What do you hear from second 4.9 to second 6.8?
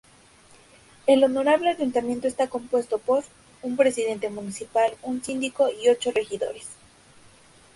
un Síndico y ocho Regidores.